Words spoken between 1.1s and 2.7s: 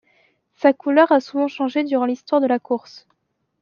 a souvent changé durant l'histoire de la